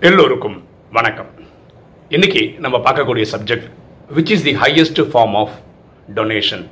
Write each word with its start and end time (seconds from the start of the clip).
எல்லோருக்கும் 0.00 0.64
வணக்கம். 0.92 1.26
இன்னைக்கு 2.08 2.54
நம்ம 2.58 2.78
பார்க்கக்கூடிய 2.78 3.26
subject 3.32 3.70
which 4.16 4.30
is 4.30 4.42
the 4.42 4.54
highest 4.54 5.08
form 5.08 5.36
of 5.36 5.50
donation 6.14 6.70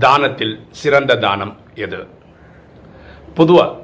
தானத்தில் 0.00 0.60
சிறந்த 0.70 1.16
தானம் 1.16 1.56
எது? 1.74 2.06
பொதுவாக 3.34 3.76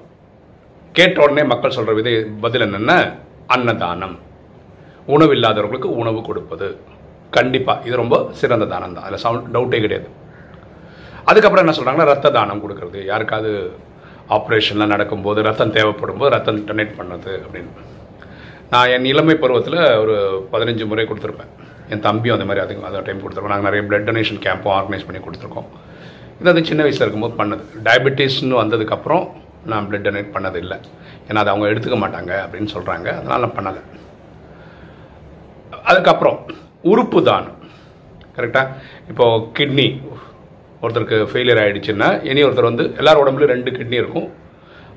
கேட்ட 0.92 1.22
உடனே 1.22 1.42
மக்கள் 1.42 1.70
சொல்கிற 1.70 1.96
விதை 1.96 2.24
பதில் 2.24 2.60
என்னென்ன 2.60 3.14
அன்னதானம். 3.46 4.18
உணவு 5.06 5.32
இல்லாதவர்களுக்கு 5.32 5.96
உணவு 5.96 6.22
கொடுப்பது. 6.22 6.78
கண்டிப்பாக 7.30 7.86
இது 7.86 7.96
ரொம்ப 7.96 8.28
சிறந்த 8.32 8.64
தானம் 8.64 8.94
தான். 8.94 9.04
அதில் 9.04 9.18
சவுண்ட் 9.18 9.56
டவுட்டே 9.56 9.80
கிடையாது. 9.80 10.08
அதுக்கப்புறம் 11.24 11.68
என்ன 11.68 11.80
சொல்கிறாங்கன்னா 11.80 12.04
ரத்த 12.04 12.30
தானம் 12.30 12.62
கொடுக்கறது. 12.64 13.04
யாருக்காவது 13.04 13.72
ஆப்ரேஷன்லாம் 14.28 14.86
நடக்கும்போது 14.86 15.42
ரத்தம் 15.42 15.72
தேவைப்படும் 15.72 16.16
போது 16.16 16.30
ரத்தம் 16.30 16.66
டொனேட் 16.66 16.98
பண்ணது 16.98 17.42
அப்படின்னு. 17.46 17.68
நான் 18.72 18.90
என் 18.94 19.08
இளமை 19.12 19.34
பருவத்தில் 19.42 19.78
ஒரு 20.02 20.14
பதினஞ்சு 20.52 20.84
முறை 20.90 21.04
கொடுத்துருப்பேன். 21.10 21.50
என் 21.92 22.04
தம்பியும் 22.06 22.36
அந்த 22.36 22.46
மாதிரி 22.48 22.64
அதுக்கு 22.64 22.86
அந்த 22.90 23.00
டைம் 23.06 23.22
கொடுத்துருக்கோம். 23.24 23.54
நாங்கள் 23.54 23.68
நிறைய 23.68 23.82
பிளட் 23.88 24.06
டொனேஷன் 24.08 24.40
கேம்பும் 24.44 24.74
ஆர்கனைஸ் 24.78 25.06
பண்ணி 25.08 25.20
கொடுத்துருக்கோம். 25.24 25.68
இது 26.40 26.50
அது 26.52 26.62
சின்ன 26.70 26.82
வயசில் 26.84 27.04
இருக்கும்போது 27.04 27.34
பண்ணது. 27.40 27.64
டயபெட்டிஸ்னு 27.88 28.56
வந்ததுக்கப்புறம் 28.62 29.24
நான் 29.72 29.86
பிளட் 29.88 30.06
டொனேட் 30.06 30.32
பண்ணது 30.36 30.58
இல்லை 30.64 30.78
ஏன்னா 31.28 31.40
அதை 31.42 31.50
அவங்க 31.52 31.66
எடுத்துக்க 31.72 31.98
மாட்டாங்க 32.04 32.32
அப்படின்னு 32.44 32.70
சொல்கிறாங்க 32.76 33.08
அதனால் 33.18 33.44
நான் 33.44 33.56
பண்ணலை. 33.58 33.82
அதுக்கப்புறம் 35.90 36.38
உறுப்பு 36.92 37.18
தானம். 37.28 37.58
கரெக்டாக 38.36 38.68
இப்போது 39.10 39.44
கிட்னி 39.58 39.86
ஒருத்தருக்கு 40.82 41.18
ஃபெயிலியர் 41.32 41.60
ஆகிடுச்சுன்னா 41.64 42.08
இனி 42.30 42.40
ஒருத்தர் 42.46 42.70
வந்து 42.70 42.84
எல்லார் 43.00 43.20
உடம்புலையும் 43.22 43.52
ரெண்டு 43.54 43.70
கிட்னி 43.76 43.96
இருக்கும். 44.02 44.26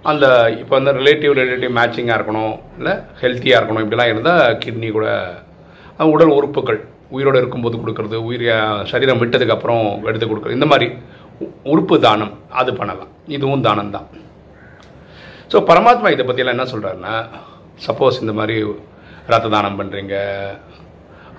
அந்த 0.05 0.25
இப்போ 0.59 0.73
வந்து 0.75 0.91
ரிலேட்டிவ் 0.97 1.33
ரிலேட்டிவ் 1.39 1.77
மேட்சிங்காக 1.77 2.17
இருக்கணும் 2.17 2.55
இல்லை 2.77 2.93
ஹெல்த்தியாக 3.21 3.59
இருக்கணும் 3.59 3.83
இப்படிலாம் 3.83 4.11
இருந்தால் 4.11 4.57
கிட்னி 4.59 4.89
கூட 4.91 5.07
உடல் 6.09 6.35
உறுப்புகள் 6.35 6.79
உயிரோடு 7.11 7.37
இருக்கும்போது 7.37 7.75
கொடுக்கறது 7.77 8.17
உயிர் 8.27 8.45
சரீரம் 8.91 9.21
விட்டதுக்கப்புறம் 9.21 9.81
எடுத்து 10.03 10.25
கொடுக்குறது 10.25 10.57
இந்த 10.57 10.69
மாதிரி 10.71 10.87
உ- 11.41 11.53
உறுப்பு 11.71 11.95
தானம் 12.01 12.31
அது 12.53 12.71
பண்ணலாம். 12.73 13.11
இதுவும் 13.27 13.63
தானம் 13.63 13.91
தான். 13.91 14.07
ஸோ 15.51 15.57
பரமாத்மா 15.67 16.07
இதை 16.09 16.23
பற்றியெல்லாம் 16.23 16.57
என்ன 16.57 16.69
சொல்கிறாருன்னா 16.71 17.13
சப்போஸ் 17.79 18.21
இந்த 18.21 18.33
மாதிரி 18.33 18.55
ரத்த 19.27 19.49
தானம் 19.49 19.77
பண்ணுறீங்க 19.79 20.15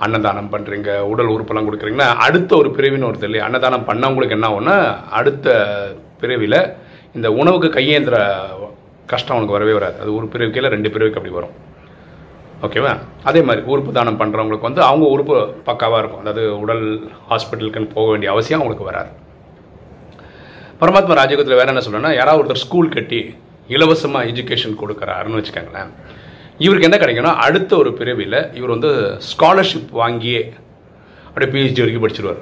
அன்னதானம் 0.00 0.50
பண்ணுறீங்க 0.52 0.90
உடல் 1.08 1.32
உறுப்பெல்லாம் 1.34 1.68
கொடுக்குறீங்கன்னா 1.68 2.10
அடுத்த 2.26 2.50
ஒரு 2.56 2.68
பிரிவின்னு 2.76 3.08
ஒருத்தர் 3.08 3.28
இல்லையா 3.28 3.46
அன்னதானம் 3.48 3.88
பண்ணவங்களுக்கு 3.88 4.36
என்ன 4.36 4.48
ஆகும்னா 4.50 4.76
அடுத்த 5.12 5.48
பிறவியில் 6.20 6.60
இந்த 7.18 7.30
உணவுக்கு 7.40 7.68
கையேந்திர 7.78 8.16
கஷ்டம் 9.12 9.36
அவனுக்கு 9.36 9.56
வரவே 9.56 9.74
வராது. 9.78 9.96
அது 10.02 10.10
ஒரு 10.18 10.26
பிரிவுக்கு 10.32 10.60
இல்லை 10.60 10.74
ரெண்டு 10.74 10.90
பிரிவுக்கு 10.94 11.20
அப்படி 11.20 11.36
வரும். 11.38 11.54
ஓகேவா 12.66 12.92
அதே 13.28 13.40
மாதிரி 13.48 13.62
உறுப்பு 13.72 13.90
தானம் 13.96 14.20
பண்ணுறவங்களுக்கு 14.20 14.68
வந்து 14.68 14.82
அவங்க 14.88 15.06
உறுப்பு 15.14 15.34
பக்காவாக 15.66 16.00
இருக்கும். 16.02 16.22
அதாவது 16.22 16.42
உடல் 16.60 16.84
ஹாஸ்பிட்டலுக்குன்னு 17.30 17.94
போக 17.96 18.06
வேண்டிய 18.10 18.30
அவசியம் 18.34 18.60
அவங்களுக்கு 18.60 18.90
வராது. 18.90 19.10
பரமாத்மா 20.80 21.14
ராஜயோகத்தில் 21.20 21.60
வேறு 21.60 21.72
என்ன 21.72 21.84
சொல்றேன்னா 21.86 22.10
யாராவது 22.14 22.40
ஒருத்தர் 22.42 22.64
ஸ்கூல் 22.64 22.94
கட்டி 22.96 23.20
இலவசமாக 23.68 24.28
எஜுகேஷன் 24.32 24.76
கொடுக்குறாருன்னு 24.82 25.40
வச்சுக்கோங்களேன். 25.40 25.90
இவருக்கு 26.64 26.88
என்ன 26.88 26.98
கிடைக்கும்னா 27.04 27.34
அடுத்த 27.46 27.76
ஒரு 27.76 27.92
பிறவியில் 27.92 28.38
இவர் 28.58 28.74
வந்து 28.74 28.90
ஸ்காலர்ஷிப் 29.30 29.90
வாங்கியே 30.02 30.42
அப்படியே 31.26 31.50
பிஹெச்டி 31.54 31.82
வரைக்கும் 31.84 32.04
படிச்சிருவார். 32.04 32.40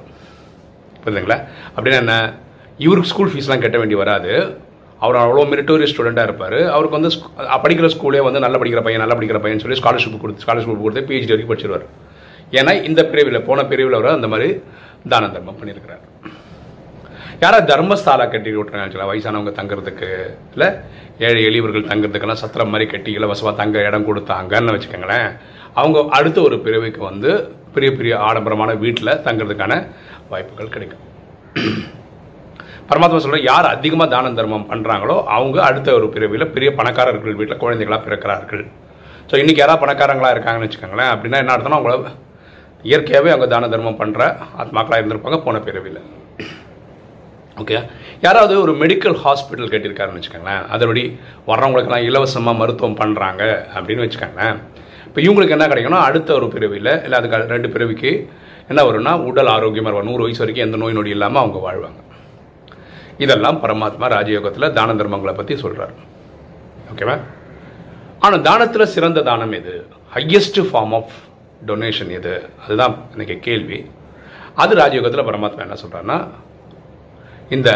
புரியுதுங்களா? 1.04 1.38
அப்படின்னா 1.76 1.98
என்ன? 2.04 2.14
இவருக்கு 2.78 3.10
ஸ்கூல் 3.10 3.32
ஃபீஸ்லாம் 3.32 3.64
கட்ட 3.64 3.78
வேண்டி 3.78 3.94
வராது. 3.94 4.32
அவர் 5.04 5.18
அவ்வளோ 5.22 5.44
மெரிட்டோரியஸ் 5.52 5.92
ஸ்டூடெண்ட்டாக 5.92 6.28
இருப்பார். 6.28 6.58
அவருக்கு 6.74 6.98
வந்து 6.98 7.10
படிக்கிற 7.64 7.88
ஸ்கூலே 7.94 8.22
வந்து 8.26 8.42
நல்லா 8.44 8.58
படிக்கிற 8.62 8.82
பையன் 8.86 9.02
நல்லா 9.04 9.16
படிக்கிற 9.18 9.40
பையன் 9.44 9.62
சொல்லி 9.64 9.78
ஸ்காலர்ஷிப் 9.80 10.22
கொடுத்து 10.24 10.44
ஸ்காலர்ஷிப் 10.46 10.82
கொடுத்து 10.84 11.06
பிஹெச்டி 11.08 11.32
வரைக்கும் 11.34 11.52
படிச்சிருவார். 11.52 11.86
ஏன்னா 12.58 12.72
இந்த 12.88 13.00
பிரிவில் 13.12 13.44
போன 13.48 13.64
பிரிவில் 13.72 13.98
அவர் 13.98 14.16
அந்த 14.18 14.28
மாதிரி 14.34 14.48
தான 15.12 15.28
தர்மம் 15.36 15.58
பண்ணியிருக்கிறார். 15.60 16.04
யாராவது 17.42 17.66
தர்மஸ்தாலா 17.72 18.26
கட்டி 18.34 18.50
விட்டுறாங்க 18.58 19.08
வயசானவங்க 19.10 19.52
தங்குறதுக்கு. 19.58 20.08
இல்லை 20.54 20.68
ஏழை 21.26 21.42
எளியவர்கள் 21.48 21.90
தங்குறதுக்கெல்லாம் 21.90 22.42
சத்திரம் 22.44 22.72
மாதிரி 22.72 22.86
கட்டி 22.92 23.10
இலவசமாக 23.18 23.54
தங்க 23.60 23.82
இடம் 23.88 24.06
கொடுத்தாங்கன்னு 24.08 24.74
வச்சுக்கோங்களேன். 24.76 25.28
அவங்க 25.80 25.98
அடுத்த 26.18 26.38
ஒரு 26.48 26.56
பிரிவுக்கு 26.64 27.02
வந்து 27.10 27.30
பெரிய 27.74 27.90
பெரிய 27.98 28.14
ஆடம்பரமான 28.28 28.70
வீட்டில் 28.84 29.20
தங்குறதுக்கான 29.26 29.74
வாய்ப்புகள் 30.32 30.74
கிடைக்கும். 30.74 31.04
பரமாத்மா 32.90 33.18
சொல்ற 33.22 33.38
யார் 33.50 33.66
அதிகமாக 33.74 34.08
தான 34.14 34.30
தர்மம் 34.38 34.66
பண்ணுறாங்களோ 34.70 35.16
அவங்க 35.36 35.56
அடுத்த 35.68 35.88
ஒரு 35.98 36.06
பிறவியில் 36.14 36.52
பெரிய 36.56 36.68
பணக்காரர்கள் 36.78 37.38
வீட்டில் 37.38 37.60
குழந்தைகளாக 37.62 38.00
பிறக்கிறார்கள். 38.04 38.62
ஸோ 39.30 39.34
இன்றைக்கி 39.42 39.60
யாராவது 39.62 39.82
பணக்காரங்களா 39.84 40.30
இருக்காங்கன்னு 40.34 40.66
வச்சுக்கோங்களேன் 40.66 41.10
அப்படின்னா 41.14 41.40
என்ன 41.42 41.54
அர்த்தம்னா 41.54 41.78
அவங்கள 41.80 42.12
இயற்கையாகவே 42.90 43.32
அவங்க 43.34 43.48
தான 43.54 43.68
தர்மம் 43.74 43.98
பண்ணுற 44.02 44.22
ஆத்மாக்களாக 44.62 45.00
இருந்திருப்பாங்க 45.00 45.38
போன 45.46 45.60
பிறவியில். 45.66 46.00
ஓகே 47.62 47.76
யாராவது 48.26 48.54
ஒரு 48.64 48.72
மெடிக்கல் 48.82 49.18
ஹாஸ்பிட்டல் 49.24 49.72
கட்டியிருக்காருன்னு 49.74 50.20
வச்சுக்கோங்களேன் 50.20 50.64
அதன்படி 50.74 51.04
வர்றவங்களுக்கெல்லாம் 51.50 52.06
இலவசமாக 52.10 52.60
மருத்துவம் 52.62 52.98
பண்ணுறாங்க 53.02 53.42
அப்படின்னு 53.76 54.04
வச்சுக்கோங்களேன். 54.06 54.56
இப்போ 55.08 55.20
இவங்களுக்கு 55.26 55.56
என்ன 55.58 55.68
கிடைக்கும்னா 55.72 56.06
அடுத்த 56.08 56.30
ஒரு 56.38 56.48
பிறவியில் 56.54 56.94
இல்லை 57.06 57.18
அதுக்கு 57.20 57.54
ரெண்டு 57.56 57.68
பிறவிக்கு 57.74 58.10
என்ன 58.72 58.80
வரும்னா 58.88 59.12
உடல் 59.30 59.54
ஆரோக்கியமாக 59.58 59.90
இருக்கும் 59.90 60.12
நூறு 60.12 60.24
வயசு 60.26 60.42
வரைக்கும் 60.44 60.66
எந்த 60.68 60.78
நோய் 60.82 60.98
நொடி 60.98 61.16
இல்லாமல் 61.16 61.42
அவங்க 61.44 61.58
வாழ்வாங்க. 61.66 62.00
இதெல்லாம் 63.18 63.60
பரமாத்மா 63.62 64.06
ராஜயோகத்தில் 64.08 64.72
தான 64.72 64.94
தர்மங்களை 64.94 65.34
பற்றி 65.34 65.56
சொல்கிறார் 65.56 65.94
ஓகேவா? 66.92 67.16
ஆனால் 68.18 68.42
தானத்தில் 68.42 68.92
சிறந்த 68.94 69.22
தானம் 69.22 69.52
எது? 69.52 69.74
ஹையஸ்ட் 70.14 70.60
ஃபார்ம் 70.68 70.94
ஆஃப் 70.94 71.14
டொனேஷன் 71.66 72.10
எது? 72.10 72.34
அதுதான் 72.64 72.94
எனக்கு 73.14 73.40
கேள்வி. 73.40 73.78
அது 74.54 74.74
ராஜயோகத்தில் 74.74 75.28
பரமாத்மா 75.28 75.60
என்ன 75.60 75.76
சொல்கிறாருன்னா 75.82 76.18
இந்த 77.48 77.70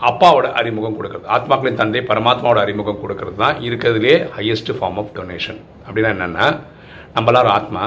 அப்பாவோட 0.00 0.46
அறிமுகம் 0.52 0.96
கொடுக்கறது 0.96 1.26
ஆத்மாக்களின் 1.26 1.74
தந்தை 1.74 2.00
பரமாத்மாவோட 2.00 2.58
அறிமுகம் 2.58 3.02
கொடுக்கறது 3.02 3.36
தான் 3.36 3.60
இருக்கிறதுலே 3.60 4.14
ஹையஸ்ட் 4.36 4.72
ஃபார்ம் 4.72 4.98
ஆஃப் 4.98 5.12
டொனேஷன் 5.16 5.60
அப்படின்னா 5.86 6.10
என்னென்னா 6.14 6.46
நம்மளாரும் 7.14 7.50
ஆத்மா 7.50 7.84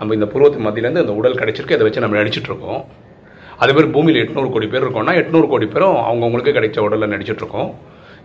நம்ம 0.00 0.14
இந்த 0.14 0.26
பூர்வத்து 0.26 0.64
மத்தியிலேருந்து 0.66 1.04
இந்த 1.04 1.12
உடல் 1.12 1.38
கிடைச்சிருக்கு 1.38 1.76
அதை 1.76 1.86
வச்சு 1.86 2.00
நம்ம 2.00 2.18
நடிச்சிட்ருக்கோம் 2.18 2.82
அதே 3.62 3.72
மாதிரி 3.74 3.90
பூமியில் 3.94 4.22
எட்நூறு 4.24 4.48
கோடி 4.54 4.66
பேர் 4.72 4.84
இருக்கோம்னா 4.86 5.14
எட்நூறு 5.20 5.46
கோடி 5.52 5.66
பேரும் 5.74 5.96
அவங்கவுங்களுக்கு 6.08 6.56
கிடைச்ச 6.56 6.78
உடலில் 6.86 7.12
நடிச்சிட்டு 7.14 7.42
இருக்கோம் 7.44 7.70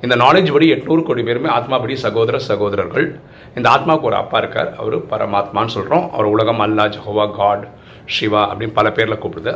இந்த 0.06 0.16
நாலேஜ் 0.24 0.50
படி 0.54 0.68
எட்நூறு 0.76 1.02
கோடி 1.08 1.22
பேருமே 1.28 1.50
ஆத்மாபடி 1.58 1.96
சகோதர 2.06 2.40
சகோதரர்கள். 2.48 3.08
இந்த 3.58 3.68
ஆத்மாவுக்கு 3.76 4.10
ஒரு 4.10 4.18
அப்பா 4.22 4.38
இருக்கார். 4.42 4.72
அவர் 4.82 4.96
பரமாத்மான்னு 5.12 5.74
சொல்கிறோம் 5.76 6.06
அவர் 6.16 6.28
உலகம் 6.34 6.64
அல்லா 6.66 6.86
ஜஹோவா 6.96 7.26
காட் 7.38 7.64
சிவா 8.16 8.42
அப்படின்னு 8.50 8.78
பல 8.80 8.88
பேரில் 8.98 9.22
கூப்பிடுது. 9.24 9.54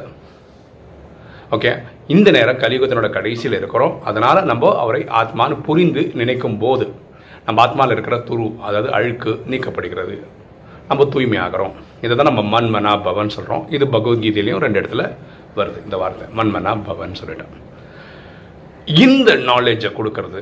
ஓகே 1.56 1.72
இந்த 2.16 2.32
நேரம் 2.38 2.62
கலியுகத்தினோட 2.64 3.10
கடைசியில் 3.18 3.58
இருக்கிறோம். 3.60 3.94
அதனால் 4.10 4.40
நம்ம 4.52 4.72
அவரை 4.84 5.02
ஆத்மான்னு 5.22 5.58
புரிந்து 5.68 6.04
நினைக்கும் 6.22 6.58
போது 6.64 6.88
நம்ம 7.48 7.60
ஆத்மாவில் 7.66 7.96
இருக்கிற 7.96 8.18
துரு 8.30 8.48
அதாவது 8.68 8.90
அழுக்கு 8.98 9.34
நீக்கப்படுகிறது. 9.52 10.16
நம்ம 10.90 11.06
தூய்மையாகிறோம். 11.14 11.74
இதை 12.06 12.14
தான் 12.16 12.30
நம்ம 12.32 12.42
மன்மனா 12.54 12.92
பவன் 13.08 13.34
சொல்கிறோம் 13.36 13.64
இது 13.76 13.86
பகவத்கீதையிலையும் 13.96 14.64
ரெண்டு 14.66 14.80
இடத்துல 14.82 15.04
வருது 15.60 15.80
இந்த 15.88 15.98
வார்த்தை. 16.02 16.28
மன்மனா 16.40 16.74
பவன் 16.90 17.20
சொல்லிட்டான். 17.20 17.54
இந்த 19.06 19.30
நாலேஜை 19.50 19.92
கொடுக்கறது 20.00 20.42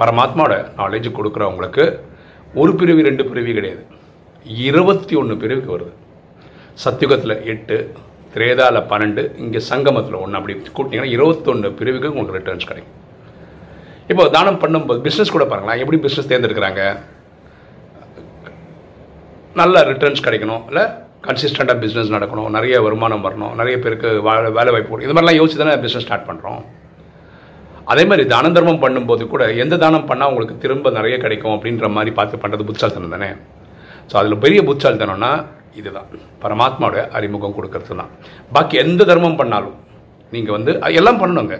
பரமாத்மாவோட 0.00 0.54
நாலேஜ் 0.80 1.08
கொடுக்குறவங்களுக்கு 1.18 1.84
ஒரு 2.60 2.72
பிரிவு 2.80 3.00
ரெண்டு 3.08 3.24
பிரிவு 3.30 3.52
கிடையாது. 3.58 3.82
இருபத்தி 4.68 5.14
ஒன்று 5.20 5.34
பிரிவுக்கு 5.42 5.74
வருது. 5.76 5.92
சத்தியுகத்தில் 6.84 7.34
எட்டு 7.52 7.76
திரேதாவில் 8.34 8.86
பன்னெண்டு 8.90 9.22
இங்கே 9.42 9.60
சங்கமத்தில் 9.70 10.22
ஒன்று 10.22 10.38
அப்படி 10.38 10.54
கூட்டிங்கன்னா 10.78 11.12
இருபத்தொன்று 11.16 11.68
பிரிவுக்கு 11.78 12.10
உங்களுக்கு 12.12 12.38
ரிட்டர்ன்ஸ் 12.38 12.68
கிடைக்கும். 12.70 12.96
இப்போ 14.12 14.24
தானம் 14.34 14.60
பண்ணும்போது 14.62 15.00
பிஸ்னஸ் 15.06 15.34
கூட 15.36 15.44
பாருங்களேன் 15.50 15.80
எப்படி 15.84 15.98
பிஸ்னஸ் 16.04 16.30
தேர்ந்தெடுக்கிறாங்க? 16.32 16.82
நல்ல 19.60 19.82
ரிட்டர்ன்ஸ் 19.90 20.24
கிடைக்கணும். 20.26 20.62
இல்லை 20.70 20.84
கன்சிஸ்டண்ட்டாக 21.26 21.78
பிஸ்னஸ் 21.82 22.14
நடக்கணும் 22.16 22.50
நிறைய 22.56 22.74
வருமானம் 22.86 23.24
வரணும் 23.26 23.54
நிறைய 23.60 23.76
பேருக்கு 23.84 24.08
வேலை 24.26 24.50
வேலை 24.58 24.72
வாய்ப்பு 24.74 25.04
இது 25.06 25.14
மாதிரிலாம் 25.14 25.38
யோசிச்சு 25.40 25.62
தானே 25.62 25.74
பிஸ்னஸ் 25.84 26.06
ஸ்டார்ட் 26.06 26.28
பண்ணுறோம் 26.28 26.60
அதே 27.92 28.02
மாதிரி 28.08 28.24
தான 28.32 28.50
தர்மம் 28.56 28.82
பண்ணும்போது 28.82 29.22
கூட 29.32 29.44
எந்த 29.62 29.74
தானம் 29.82 30.08
பண்ணால் 30.10 30.30
உங்களுக்கு 30.32 30.56
திரும்ப 30.64 30.90
நிறைய 30.98 31.14
கிடைக்கும் 31.24 31.54
அப்படின்ற 31.54 31.88
மாதிரி 31.96 32.10
பார்த்து 32.18 32.40
பண்ணுறது 32.42 32.66
புத்தால்தனம் 32.68 33.14
தானே? 33.14 33.30
ஸோ 34.10 34.14
அதில் 34.20 34.42
பெரிய 34.44 34.60
புத்தால்தனம்னா 34.68 35.30
இதுதான். 35.80 36.08
பரமாத்மாவோட 36.42 36.96
அறிமுகம் 37.18 37.56
கொடுக்கறது 37.58 37.96
தான் 38.00 38.12
பாக்கி 38.54 38.76
எந்த 38.84 39.02
தர்மம் 39.10 39.38
பண்ணாலும் 39.40 39.76
நீங்கள் 40.34 40.56
வந்து 40.56 40.72
எல்லாம் 41.00 41.20
பண்ணணுங்க. 41.22 41.56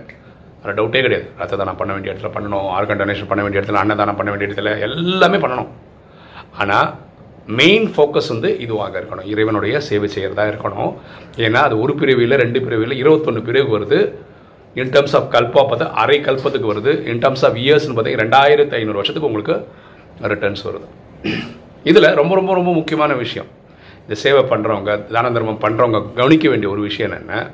அதில் 0.61 0.79
டவுட்டே 0.79 1.01
கிடையாது. 1.07 1.27
ரத்த 1.41 1.59
தானம் 1.61 1.81
பண்ண 1.81 1.91
வேண்டிய 1.97 2.13
இடத்துல 2.13 2.31
பண்ணணும் 2.37 2.67
ஆர்கன் 2.77 3.01
டொனேஷன் 3.03 3.31
பண்ண 3.31 3.43
வேண்டிய 3.45 3.61
இடத்துல 3.61 3.81
அன்னதானம் 3.83 4.19
பண்ண 4.21 4.31
வேண்டிய 4.33 4.49
இடத்துல 4.49 4.73
எல்லாமே 4.87 5.39
பண்ணணும். 5.45 5.71
ஆனால் 6.63 6.89
மெயின் 7.61 7.87
ஃபோக்கஸ் 7.95 8.29
வந்து 8.29 8.49
இதுவாக 8.67 8.95
இருக்கணும். 9.01 9.27
இறைவனுடைய 9.27 9.81
சேவை 9.81 10.09
செய்கிறதா 10.15 10.45
இருக்கணும். 10.53 10.95
ஏன்னா 11.37 11.61
அது 11.69 11.81
ஒரு 11.81 11.95
பிரிவில் 11.95 12.37
ரெண்டு 12.37 12.61
பிரிவில் 12.63 12.95
இருபத்தொன்று 13.03 13.43
பிரிவு 13.43 13.79
வருது. 13.79 14.01
இன் 14.75 14.91
டர்ம்ஸ் 14.95 15.15
ஆஃப் 15.19 15.29
கல்பா 15.35 15.63
பார்த்தா 15.71 15.87
அரை 16.03 16.21
கல்பத்துக்கு 16.21 16.71
வருது. 16.73 16.93
இன் 17.07 17.19
டர்ம்ஸ் 17.19 17.45
ஆஃப் 17.49 17.59
இயர்ஸ்னு 17.65 17.95
பார்த்தீங்கன்னா 17.97 18.25
ரெண்டாயிரத்து 18.25 18.77
ஐநூறு 18.81 18.99
வருஷத்துக்கு 19.01 19.31
உங்களுக்கு 19.31 19.57
ரிட்டர்ன்ஸ் 20.33 20.65
வருது. 20.69 20.87
இதில் 21.91 22.15
ரொம்ப 22.21 22.35
ரொம்ப 22.35 22.55
ரொம்ப 22.55 22.73
முக்கியமான 22.73 23.15
விஷயம். 23.15 23.49
இந்த 24.03 24.15
சேவை 24.25 24.43
பண்ணுறவங்க 24.51 24.93
தான 25.13 25.31
தர்மம் 25.31 25.63
பண்ணுறவங்க 25.65 25.99
கவனிக்க 26.15 26.49
வேண்டிய 26.49 26.73
ஒரு 26.73 26.81
விஷயம் 26.81 27.11
என்னென்ன 27.11 27.51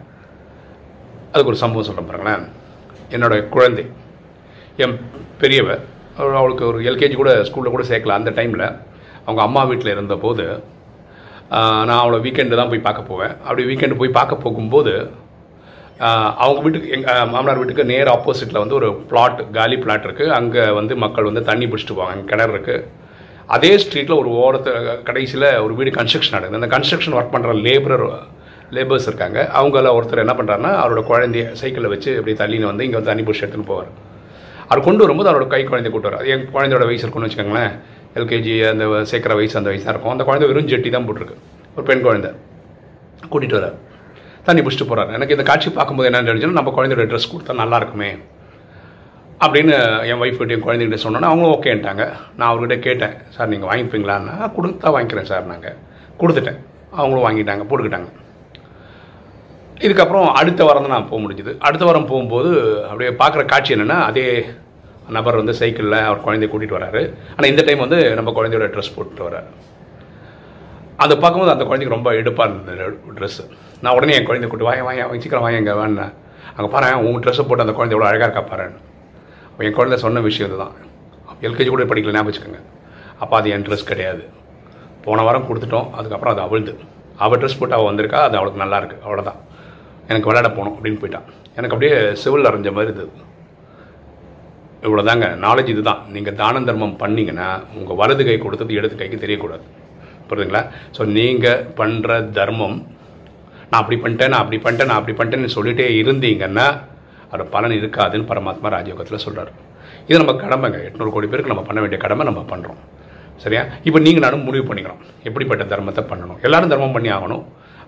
அதுக்கு 1.33 1.53
ஒரு 1.53 1.61
சம்பவம் 1.63 1.87
சொல்கிறேன் 1.87 2.09
பாருங்களேன். 2.11 2.45
என்னோடய 3.15 3.49
குழந்தை 3.49 3.85
என் 4.77 4.97
பெரியவர் 5.39 5.83
அவளுக்கு 6.17 6.67
ஒரு 6.67 6.79
எல்கேஜி 6.91 7.15
கூட 7.15 7.33
ஸ்கூலில் 7.49 7.75
கூட 7.77 7.85
சேர்க்கல. 7.93 8.19
அந்த 8.21 8.31
டைமில் 8.31 8.67
அவங்க 9.27 9.41
அம்மா 9.49 9.63
வீட்டில் 9.71 9.95
இருந்தபோது 9.97 10.47
நான் 11.89 12.01
அவளை 12.03 12.19
வீக்கெண்டு 12.25 12.59
தான் 12.61 12.73
போய் 12.73 12.87
பார்க்க 12.87 13.11
போவேன். 13.11 13.35
அப்படி 13.47 13.63
வீக்கெண்டு 13.71 14.01
போய் 14.01 14.17
பார்க்க 14.19 14.45
போகும்போது 14.45 14.93
அவங்க 16.45 16.61
வீட்டுக்கு 16.65 16.89
எங்கள் 16.97 17.29
மாமனார் 17.33 17.61
வீட்டுக்கு 17.61 17.91
நேர் 17.91 18.09
ஆப்போசிட்டில் 18.15 18.63
வந்து 18.63 18.77
ஒரு 18.79 18.89
பிளாட் 19.11 19.41
காலி 19.57 19.77
பிளாட் 19.83 20.07
இருக்குது 20.09 20.35
அங்கே 20.39 20.63
வந்து 20.79 20.95
மக்கள் 21.05 21.29
வந்து 21.31 21.43
தண்ணி 21.51 21.67
பிடிச்சிட்டு 21.73 21.97
போவாங்க. 21.99 22.15
அங்கே 22.15 22.29
கிணறு 22.33 22.55
இருக்குது 22.57 22.87
அதே 23.57 23.71
ஸ்ட்ரீட்டில் 23.83 24.21
ஒரு 24.23 24.31
ஓரத்து 24.45 24.73
கடைசியில் 25.09 25.49
ஒரு 25.65 25.73
வீடு 25.79 25.91
கன்ஸ்ட்ரக்ஷன் 25.99 26.37
நடக்குது. 26.37 26.61
அந்த 26.61 26.71
கன்ஸ்ட்ரக்ஷன் 26.75 27.17
ஒர்க் 27.19 27.35
பண்ணுற 27.35 27.55
லேபரர் 27.67 28.07
லேபர்ஸ் 28.77 29.09
இருக்காங்க. 29.11 29.39
அவங்கள 29.59 29.91
ஒருத்தர் 29.97 30.25
என்ன 30.25 30.35
பண்ணுறாருன்னா 30.39 30.73
அவரோட 30.83 31.01
குழந்தைய 31.11 31.45
சைக்கிளில் 31.61 31.93
வச்சு 31.95 32.11
அப்படியே 32.19 32.39
தள்ளின்னு 32.43 32.71
வந்து 32.73 32.87
இங்கே 32.87 32.99
வந்து 32.99 33.13
தண்ணி 33.13 33.25
பிடிச்சி 33.27 33.45
எடுத்துன்னு 33.45 33.71
போவார். 33.73 33.91
அவர் 34.69 34.87
கொண்டு 34.87 35.05
வரும்போது 35.05 35.31
அவரோட 35.31 35.47
கை 35.55 35.63
குழந்தை 35.71 35.91
கூட்டுவார் 35.95 36.31
என் 36.35 36.47
குழந்தையோட 36.55 36.85
வயசு 36.91 37.05
இருக்குன்னு 37.05 37.29
வச்சுக்கோங்களேன். 37.29 37.75
எல்கேஜி 38.19 38.55
அந்த 38.73 38.85
சேர்க்குற 39.11 39.35
வயசு 39.41 39.57
அந்த 39.61 39.71
வயசு 39.71 39.85
தான் 39.87 39.95
இருக்கும். 39.95 40.15
அந்த 40.15 40.25
குழந்தை 40.29 40.49
வெறும் 40.51 40.71
ஜெட்டி 40.73 40.91
தான் 40.97 41.07
போட்டிருக்கு. 41.09 41.37
ஒரு 41.77 41.85
பெண் 41.91 42.05
குழந்தை. 42.07 42.31
கூட்டிகிட்டு 43.33 43.59
வரார் 43.59 43.77
தண்ணி 44.47 44.61
பிடிச்சிட்டு 44.65 44.89
போகிறார் 44.89 45.13
எனக்கு 45.17 45.35
இந்த 45.37 45.45
காட்சி 45.51 45.69
பார்க்கும்போது 45.77 46.09
என்ன 46.09 46.23
நினைச்சுன்னா 46.29 46.59
நம்ம 46.61 46.73
குழந்தையோட 46.77 47.05
ட்ரெஸ் 47.11 47.31
கொடுத்தா 47.33 47.55
நல்லா 47.61 47.77
இருக்குமே 47.81 48.11
அப்படின்னு 49.45 49.75
என் 50.11 50.21
ஒய்ஃப் 50.25 50.41
கிட்ட 50.41 50.55
என் 50.57 50.65
குழந்தைகிட்ட 50.67 50.99
சொன்னோன்னா 51.05 51.29
அவங்களும் 51.31 51.55
ஓகேன்ட்டாங்க 51.55 52.05
நான் 52.39 52.49
அவர்கிட்ட 52.51 52.77
கேட்டேன் 52.87 53.15
சார் 53.37 53.51
நீங்கள் 53.53 53.71
வாங்கிப்பீங்களான்னா 53.71 54.35
கொடுத்தா 54.57 54.93
வாங்கிக்கிறேன் 54.97 55.29
சார் 55.31 55.49
நாங்கள் 55.53 55.79
கொடுத்துட்டேன். 56.21 56.61
அவங்களும் 56.99 57.25
வாங்கிட்டாங்க 57.27 57.65
போட்டுக்கிட்டாங்க. 57.71 58.11
இதுக்கப்புறம் 59.85 60.29
அடுத்த 60.41 60.61
வாரம் 60.67 60.85
தான் 60.87 60.95
நான் 60.97 61.09
போக 61.11 61.21
முடிஞ்சுது. 61.23 61.53
அடுத்த 61.67 61.85
வாரம் 61.89 62.09
போகும்போது 62.11 62.51
அப்படியே 62.91 63.11
பார்க்குற 63.23 63.45
காட்சி 63.53 63.75
என்னென்னா 63.77 63.99
அதே 64.11 64.27
நபர் 65.17 65.39
வந்து 65.41 65.55
சைக்கிளில் 65.61 65.99
அவர் 66.09 66.25
குழந்தைய 66.27 66.49
கூட்டிகிட்டு 66.53 66.79
வராரு. 66.79 67.03
ஆனால் 67.35 67.51
இந்த 67.53 67.63
டைம் 67.67 67.85
வந்து 67.85 67.99
நம்ம 68.19 68.33
குழந்தையோட 68.39 68.67
ட்ரெஸ் 68.75 68.95
போட்டுட்டு 68.97 69.27
வராரு. 69.29 69.49
அதை 71.05 71.15
பார்க்கும்போது 71.23 71.53
அந்த 71.55 71.65
குழந்தைக்கு 71.69 71.97
ரொம்ப 71.97 72.11
எடுப்பாக 72.21 72.51
இருந்தது 72.51 72.85
ட்ரெஸ்ஸு 73.19 73.45
நான் 73.85 73.95
உடனே 73.97 74.15
என் 74.19 74.29
குழந்தை 74.29 74.49
கூட்டு 74.51 74.69
வாங்க 74.69 74.85
வாங்க 74.89 75.21
சீக்கிரம் 75.23 75.45
வாங்க 75.47 75.61
எங்கே 75.63 75.75
வேணேன் 75.81 76.13
அங்கே 76.57 76.69
பாரு 76.75 76.91
உன் 77.09 77.23
ட்ரெஸ்ஸை 77.25 77.45
போட்டு 77.49 77.65
அந்த 77.65 77.75
குழந்தை 77.79 77.95
எவ்வளோ 77.97 78.09
அழகாக 78.11 78.29
இருக்கா 78.29 78.45
பாருன்னு 78.51 78.81
அப்போ 79.51 79.65
என் 79.67 79.77
குழந்தை 79.79 79.97
சொன்ன 80.05 80.21
விஷயம் 80.29 80.49
இதுதான். 80.51 80.75
எல்கேஜி 81.47 81.71
கூட 81.73 81.85
படிக்கல 81.91 82.15
ஞாபகம் 82.17 82.31
வச்சுக்கோங்க. 82.31 82.61
அப்போ 83.23 83.35
அது 83.39 83.49
என் 83.57 83.67
ட்ரெஸ் 83.67 83.91
கிடையாது. 83.91 84.23
போன 85.05 85.23
வாரம் 85.27 85.47
கொடுத்துட்டோம் 85.49 85.89
அதுக்கப்புறம் 85.99 86.35
அது 86.35 86.43
அவளுது. 86.47 86.73
அவள் 87.25 87.41
ட்ரெஸ் 87.41 87.59
போட்டு 87.59 87.77
அவள் 87.77 87.91
வந்திருக்கா 87.91 88.21
அது 88.29 88.37
அவளுக்கு 88.39 88.63
நல்லாயிருக்கு 88.65 88.97
அவ்வளோதான் 89.07 89.41
எனக்கு 90.11 90.29
விளையாட 90.31 90.49
போகணும் 90.57 90.75
அப்படின்னு 90.77 91.01
போயிட்டான். 91.03 91.29
எனக்கு 91.59 91.75
அப்படியே 91.77 91.97
சிவில் 92.23 92.49
அரைஞ்ச 92.51 92.71
மாதிரி 92.77 92.91
இருந்தது. 92.91 93.13
இவ்வளோதாங்க 94.87 95.27
நாலேஜ் 95.45 95.71
இதுதான். 95.75 96.01
நீங்கள் 96.15 96.37
தான 96.41 96.61
தர்மம் 96.69 96.97
பண்ணிங்கன்னா 97.03 97.49
உங்கள் 97.79 97.99
வலது 98.01 98.23
கை 98.29 98.37
கொடுத்தது 98.45 98.73
இடது 98.79 98.95
கைக்கு 99.01 99.19
தெரியக்கூடாது. 99.25 99.65
புரியுதுங்களா? 100.29 100.63
ஸோ 100.97 101.03
நீங்கள் 101.19 101.63
பண்ணுற 101.79 102.19
தர்மம் 102.39 102.77
நான் 103.71 103.81
அப்படி 103.83 103.97
பண்ணிட்டேன் 104.03 104.33
நான் 104.33 104.43
அப்படி 104.45 104.59
பண்ணிட்டேன் 104.65 104.91
நான் 104.91 105.01
அப்படி 105.01 105.15
பண்ணிட்டேன்னு 105.19 105.55
சொல்லிட்டே 105.57 105.87
இருந்தீங்கன்னா 106.01 106.67
அதோட 107.31 107.47
பலன் 107.55 107.77
இருக்காதுன்னு 107.81 108.29
பரமாத்மா 108.33 108.69
ராஜயோகத்தில் 108.77 109.25
சொல்கிறார் 109.27 109.53
இது 110.09 110.21
நம்ம 110.23 110.35
கடமைங்க. 110.43 110.79
எட்நூறு 110.89 111.11
கோடி 111.15 111.27
பேருக்கு 111.33 111.53
நம்ம 111.53 111.65
பண்ண 111.69 111.81
வேண்டிய 111.83 111.99
கடமை 112.05 112.25
நம்ம 112.31 112.43
பண்ணுறோம் 112.53 112.81
சரியா? 113.43 113.63
இப்போ 113.89 113.99
நீங்கள் 114.07 114.25
நானும் 114.25 114.47
முடிவு 114.49 114.65
பண்ணிக்கிறோம். 114.69 115.01
எப்படிப்பட்ட 115.29 115.65
தர்மத்தை 115.73 116.03
பண்ணணும்? 116.11 116.39
எல்லாரும் 116.47 116.73
தர்மம் 116.73 116.95
பண்ணி 116.97 117.11
ஆகணும். 117.17 117.45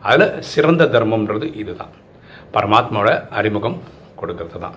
அதில் 0.08 0.26
சிறந்த 0.52 0.84
தர்மம்ன்றது 0.94 1.46
இதுதான். 1.62 1.92
பரமாத்மாவோட 2.54 3.10
அறிமுகம் 3.38 3.78
கொடுக்கறது 4.20 4.60
தான் 4.66 4.76